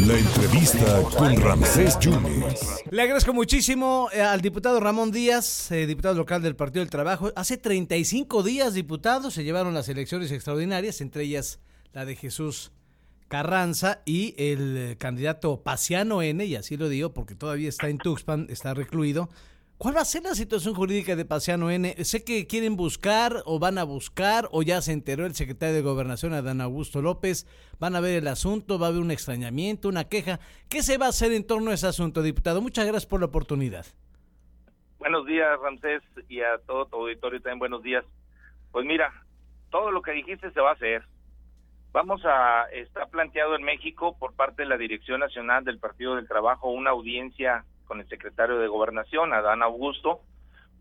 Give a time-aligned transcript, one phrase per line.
[0.00, 2.82] La entrevista con Ramsés Yunes.
[2.90, 7.32] Le agradezco muchísimo eh, al diputado Ramón Díaz, eh, diputado local del Partido del Trabajo.
[7.34, 11.60] Hace 35 días, diputados, se llevaron las elecciones extraordinarias, entre ellas
[11.92, 12.72] la de Jesús
[13.28, 17.98] Carranza y el eh, candidato Paciano N, y así lo digo porque todavía está en
[17.98, 19.30] Tuxpan, está recluido.
[19.78, 22.02] ¿Cuál va a ser la situación jurídica de Paciano N?
[22.02, 25.82] Sé que quieren buscar o van a buscar o ya se enteró el secretario de
[25.82, 27.46] Gobernación, Adán Augusto López.
[27.78, 30.40] Van a ver el asunto, va a haber un extrañamiento, una queja.
[30.70, 32.62] ¿Qué se va a hacer en torno a ese asunto, diputado?
[32.62, 33.84] Muchas gracias por la oportunidad.
[34.98, 38.04] Buenos días, Ramsés, y a todo tu auditorio también buenos días.
[38.72, 39.12] Pues mira,
[39.70, 41.02] todo lo que dijiste se va a hacer.
[41.92, 46.26] Vamos a, está planteado en México por parte de la Dirección Nacional del Partido del
[46.26, 50.20] Trabajo una audiencia con el secretario de Gobernación, Adán Augusto,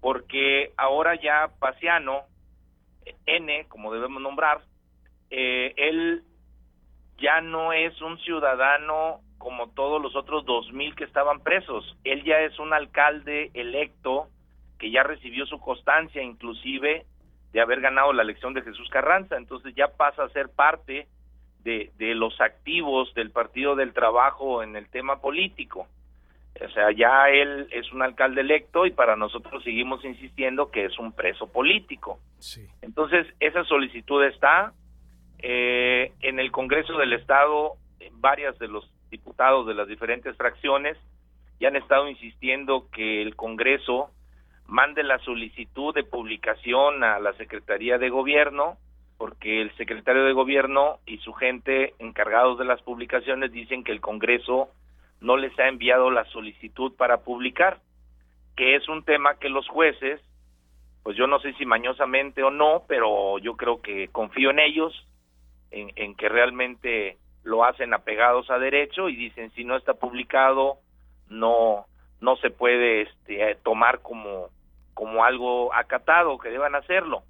[0.02, 2.24] porque ahora ya Paciano,
[3.26, 4.62] N, como debemos nombrar,
[5.30, 6.24] eh, él
[7.18, 11.98] ya no es un ciudadano como todos los otros dos mil que estaban presos.
[12.04, 14.28] Él ya es un alcalde electo
[14.80, 17.06] que ya recibió su constancia, inclusive
[17.54, 19.38] de haber ganado la elección de Jesús Carranza.
[19.38, 21.08] Entonces ya pasa a ser parte
[21.64, 25.88] de, de los activos del Partido del Trabajo en el tema político.
[26.64, 30.98] O sea, ya él es un alcalde electo y para nosotros seguimos insistiendo que es
[30.98, 32.20] un preso político.
[32.40, 32.68] Sí.
[32.82, 34.72] Entonces, esa solicitud está
[35.40, 37.74] eh, en el Congreso del Estado,
[38.14, 40.98] varias de los diputados de las diferentes fracciones
[41.60, 44.10] ya han estado insistiendo que el Congreso
[44.68, 48.78] mande la solicitud de publicación a la Secretaría de Gobierno,
[49.18, 54.02] porque el secretario de Gobierno y su gente encargados de las publicaciones dicen que el
[54.02, 54.70] Congreso
[55.22, 57.80] no les ha enviado la solicitud para publicar,
[58.56, 60.22] que es un tema que los jueces,
[61.04, 65.08] pues yo no sé si mañosamente o no, pero yo creo que confío en ellos,
[65.72, 70.80] en, en que realmente lo hacen apegados a derecho y dicen si no está publicado
[71.30, 71.86] no
[72.22, 74.50] no se puede este, tomar como
[74.94, 77.24] como algo acatado que deban hacerlo.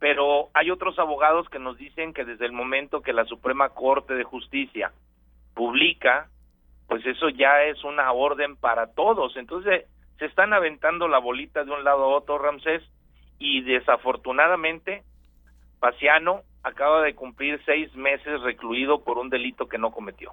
[0.00, 4.14] Pero hay otros abogados que nos dicen que desde el momento que la Suprema Corte
[4.14, 4.92] de Justicia
[5.54, 6.28] publica
[6.88, 9.36] pues eso ya es una orden para todos.
[9.36, 9.84] Entonces,
[10.18, 12.82] se están aventando la bolita de un lado a otro, Ramsés,
[13.38, 15.02] y desafortunadamente,
[15.80, 20.32] Paciano acaba de cumplir seis meses recluido por un delito que no cometió.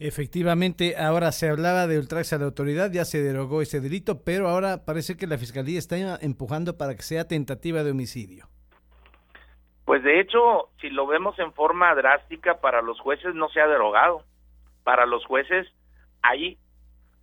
[0.00, 4.48] Efectivamente, ahora se hablaba de ultraje a la autoridad, ya se derogó ese delito, pero
[4.48, 8.46] ahora parece que la Fiscalía está empujando para que sea tentativa de homicidio.
[9.84, 13.66] Pues de hecho, si lo vemos en forma drástica, para los jueces no se ha
[13.66, 14.22] derogado.
[14.84, 15.66] Para los jueces
[16.22, 16.58] hay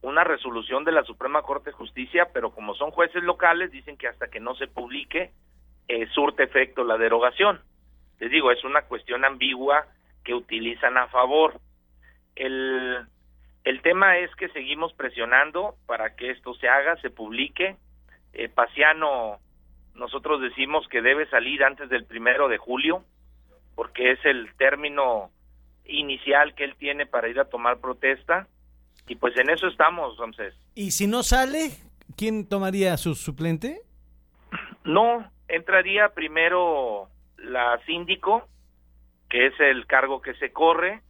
[0.01, 4.07] una resolución de la Suprema Corte de Justicia, pero como son jueces locales, dicen que
[4.07, 5.31] hasta que no se publique,
[5.87, 7.59] eh, surte efecto la derogación.
[8.19, 9.87] Les digo, es una cuestión ambigua
[10.23, 11.59] que utilizan a favor.
[12.35, 13.05] El,
[13.63, 17.75] el tema es que seguimos presionando para que esto se haga, se publique.
[18.33, 19.39] Eh, Paciano,
[19.95, 23.03] nosotros decimos que debe salir antes del primero de julio,
[23.75, 25.31] porque es el término
[25.85, 28.47] inicial que él tiene para ir a tomar protesta
[29.07, 30.53] y pues en eso estamos, Ramsés.
[30.73, 31.71] ¿Y si no sale,
[32.17, 33.81] quién tomaría su suplente?
[34.83, 38.47] No, entraría primero la síndico,
[39.29, 41.01] que es el cargo que se corre,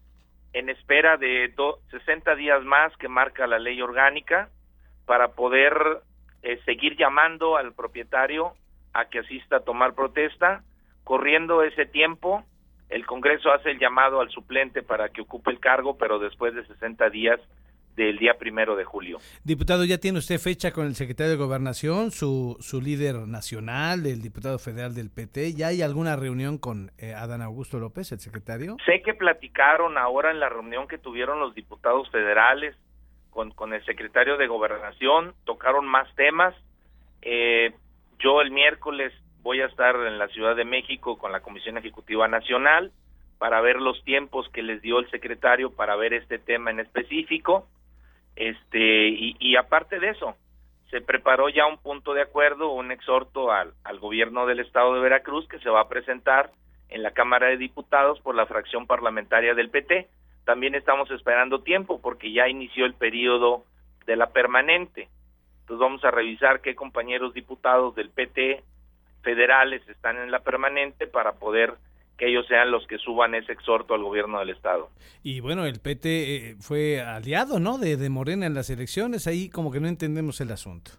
[0.53, 1.53] en espera de
[1.91, 4.49] 60 días más que marca la ley orgánica,
[5.05, 6.01] para poder
[6.41, 8.53] eh, seguir llamando al propietario
[8.93, 10.63] a que asista a tomar protesta.
[11.03, 12.43] Corriendo ese tiempo,
[12.89, 16.65] el Congreso hace el llamado al suplente para que ocupe el cargo, pero después de
[16.65, 17.39] 60 días
[17.95, 19.19] del día primero de julio.
[19.43, 24.21] Diputado, ¿ya tiene usted fecha con el secretario de Gobernación, su, su líder nacional, el
[24.21, 25.53] diputado federal del PT?
[25.53, 28.77] ¿Ya hay alguna reunión con eh, Adán Augusto López, el secretario?
[28.85, 32.75] Sé que platicaron ahora en la reunión que tuvieron los diputados federales
[33.29, 36.53] con, con el secretario de Gobernación, tocaron más temas.
[37.21, 37.73] Eh,
[38.19, 42.27] yo el miércoles voy a estar en la Ciudad de México con la Comisión Ejecutiva
[42.27, 42.91] Nacional
[43.37, 47.67] para ver los tiempos que les dio el secretario para ver este tema en específico
[48.35, 50.35] este y, y, aparte de eso
[50.89, 55.01] se preparó ya un punto de acuerdo un exhorto al, al gobierno del estado de
[55.01, 56.51] Veracruz que se va a presentar
[56.89, 60.07] en la Cámara de Diputados por la fracción parlamentaria del PT
[60.45, 63.65] también estamos esperando tiempo porque ya inició el periodo
[64.05, 65.09] de la permanente.
[65.61, 68.63] Entonces vamos a revisar qué compañeros diputados del PT
[69.23, 71.73] federales están en la permanente para poder
[72.17, 74.89] que ellos sean los que suban ese exhorto al gobierno del estado.
[75.23, 77.77] Y bueno, el PT eh, fue aliado, ¿no?
[77.77, 80.91] De, de, Morena en las elecciones, ahí como que no entendemos el asunto.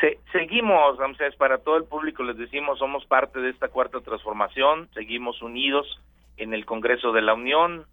[0.00, 4.88] Se, seguimos, Ramsés, para todo el público les decimos, somos parte de esta cuarta transformación,
[4.94, 5.86] seguimos unidos
[6.36, 7.86] en el Congreso de la Unión,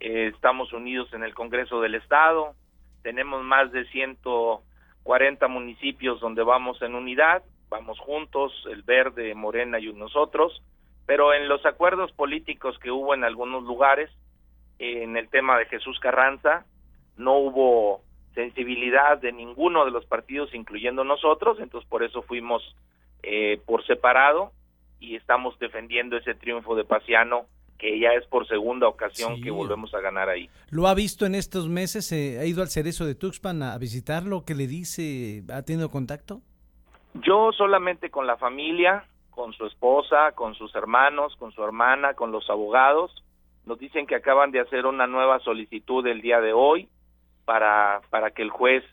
[0.00, 2.54] eh, estamos unidos en el Congreso del Estado,
[3.02, 9.92] tenemos más de 140 municipios donde vamos en unidad, vamos juntos, el Verde, Morena y
[9.92, 10.62] nosotros,
[11.06, 14.10] pero en los acuerdos políticos que hubo en algunos lugares,
[14.78, 16.64] en el tema de Jesús Carranza,
[17.16, 18.02] no hubo
[18.34, 22.62] sensibilidad de ninguno de los partidos, incluyendo nosotros, entonces por eso fuimos
[23.22, 24.52] eh, por separado
[24.98, 27.46] y estamos defendiendo ese triunfo de Paciano
[27.78, 30.48] que ya es por segunda ocasión que volvemos a ganar ahí.
[30.70, 32.10] ¿Lo ha visto en estos meses?
[32.12, 34.44] Eh, ¿Ha ido al Cerezo de Tuxpan a visitarlo?
[34.44, 35.42] ¿Qué le dice?
[35.52, 36.40] ¿Ha tenido contacto?
[37.14, 39.04] Yo solamente con la familia,
[39.34, 43.24] con su esposa, con sus hermanos, con su hermana, con los abogados.
[43.66, 46.88] Nos dicen que acaban de hacer una nueva solicitud el día de hoy
[47.44, 48.84] para, para que el juez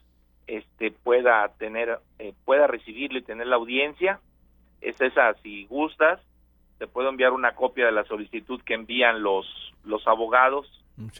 [0.47, 4.19] este pueda tener eh, pueda recibirlo y tener la audiencia.
[4.81, 6.19] Es esa si gustas
[6.79, 9.45] te puedo enviar una copia de la solicitud que envían los
[9.83, 10.67] los abogados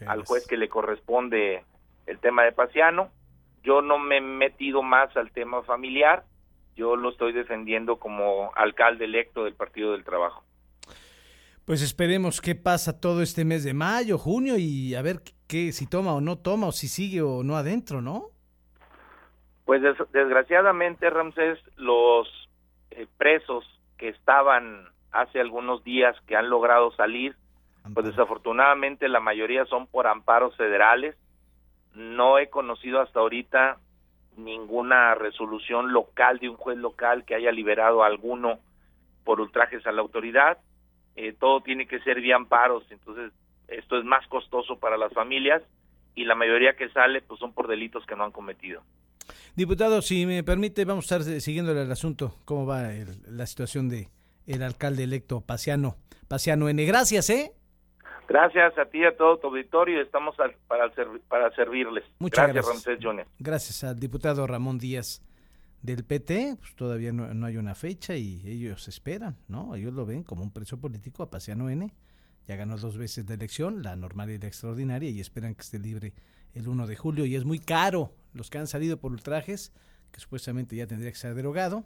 [0.07, 1.63] al juez que le corresponde
[2.07, 3.09] el tema de Paciano
[3.63, 6.23] yo no me he metido más al tema familiar
[6.81, 10.44] yo lo estoy defendiendo como alcalde electo del Partido del Trabajo
[11.66, 15.88] pues esperemos qué pasa todo este mes de mayo, junio y a ver qué si
[15.88, 18.25] toma o no toma o si sigue o no adentro, ¿no?
[19.66, 19.81] Pues
[20.12, 22.28] desgraciadamente, Ramsés, los
[22.89, 23.63] eh, presos
[23.98, 27.36] que estaban hace algunos días que han logrado salir,
[27.94, 31.16] pues desafortunadamente la mayoría son por amparos federales.
[31.94, 33.78] No he conocido hasta ahorita
[34.38, 38.60] ninguna resolución local de un juez local que haya liberado a alguno
[39.24, 40.57] por ultrajes a la autoridad.
[41.16, 43.31] Eh, todo tiene que ser vía amparos, entonces
[43.68, 45.62] esto es más costoso para las familias
[46.16, 48.81] y la mayoría que sale pues son por delitos que no han cometido.
[49.56, 52.89] Diputado, si me permite, vamos a estar siguiendo el asunto, cómo va
[53.28, 54.10] la situación de
[54.48, 55.95] el alcalde electo Paciano,
[56.28, 56.83] Paciano N.
[56.86, 57.51] Gracias, ¿eh?
[58.31, 60.54] Gracias a ti y a todo tu auditorio, estamos para,
[61.28, 62.06] para servirles.
[62.18, 62.86] Muchas gracias.
[62.86, 65.22] Gracias, gracias al diputado Ramón Díaz
[65.81, 69.75] del PT, pues todavía no, hay una fecha y ellos esperan, ¿no?
[69.75, 71.94] Ellos lo ven como un preso político a Paciano N.
[72.48, 75.78] Ya ganó dos veces la elección, la normal y la extraordinaria, y esperan que esté
[75.78, 76.13] libre
[76.54, 77.25] el 1 de julio.
[77.25, 79.74] Y es muy caro los que han salido por ultrajes,
[80.10, 81.83] que supuestamente ya tendría que ser derogado.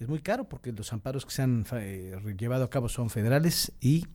[0.00, 3.72] Es muy caro porque los amparos que se han eh, llevado a cabo son federales
[3.82, 4.06] y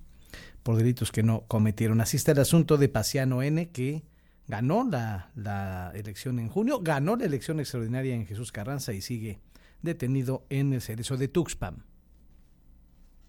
[0.64, 2.02] por delitos que no cometieron.
[2.02, 4.04] Así está el asunto de Paciano N, que
[4.48, 9.40] ganó la, la, elección en junio, ganó la elección extraordinaria en Jesús Carranza y sigue
[9.82, 11.86] detenido en el cerezo de Tuxpan.